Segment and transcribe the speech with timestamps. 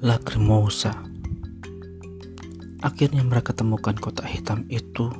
[0.00, 0.96] Lacrimosa.
[2.80, 5.12] Akhirnya mereka temukan kotak hitam itu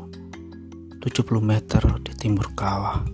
[1.04, 3.04] 70 meter di timur kawah.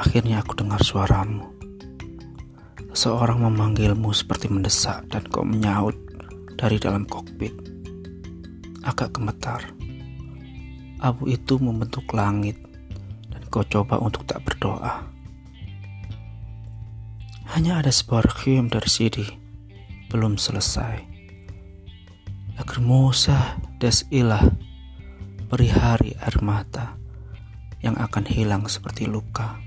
[0.00, 1.52] Akhirnya aku dengar suaramu.
[2.96, 6.00] Seseorang memanggilmu seperti mendesak dan kau menyaut
[6.56, 7.52] dari dalam kokpit.
[8.80, 9.60] Agak gemetar.
[11.04, 12.56] Abu itu membentuk langit
[13.28, 15.04] dan kau coba untuk tak berdoa.
[17.52, 19.43] Hanya ada sebuah requiem dari Sidi
[20.14, 21.02] belum selesai.
[22.54, 24.46] Lacrimosa des ilah,
[25.50, 26.94] perihari air mata
[27.82, 29.58] yang akan hilang seperti luka.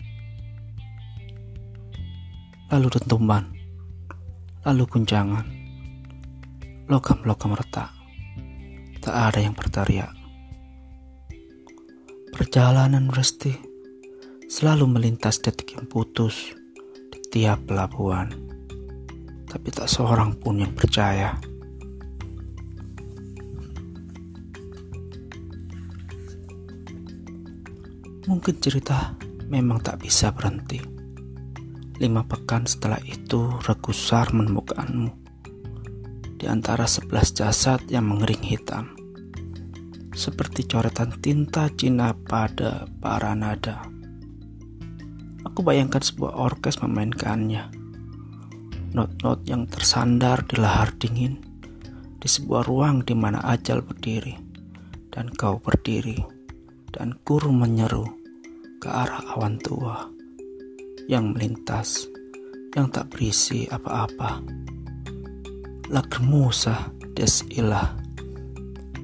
[2.72, 3.44] Lalu dentuman,
[4.64, 5.44] lalu guncangan,
[6.88, 7.92] logam-logam retak,
[9.04, 10.16] tak ada yang berteriak.
[12.32, 13.52] Perjalanan resti
[14.48, 16.56] selalu melintas detik yang putus
[17.12, 18.47] di tiap pelabuhan
[19.58, 21.34] tapi tak seorang pun yang percaya.
[28.30, 29.18] Mungkin cerita
[29.50, 30.78] memang tak bisa berhenti.
[31.98, 35.26] Lima pekan setelah itu, regusar menemukanmu
[36.38, 38.94] di antara sebelas jasad yang mengering hitam,
[40.14, 43.90] seperti coretan tinta Cina pada para nada.
[45.50, 47.77] Aku bayangkan sebuah orkes memainkannya
[48.92, 51.40] not-not yang tersandar di lahar dingin
[52.18, 54.36] di sebuah ruang di mana ajal berdiri
[55.10, 56.20] dan kau berdiri
[56.92, 58.06] dan guru menyeru
[58.78, 60.06] ke arah awan tua
[61.08, 62.06] yang melintas
[62.76, 64.44] yang tak berisi apa-apa.
[65.88, 67.96] Lagermusa des ilah.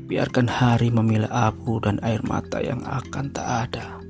[0.04, 4.03] Biarkan hari memilih abu dan air mata yang akan tak ada